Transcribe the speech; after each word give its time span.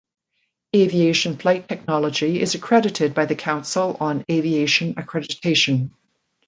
Aviation 0.75 1.37
Flight 1.37 1.69
Technology 1.69 2.41
is 2.41 2.55
accredited 2.55 3.13
by 3.13 3.27
the 3.27 3.35
Council 3.35 3.97
on 3.99 4.25
Aviation 4.31 4.95
Accreditation. 4.95 5.91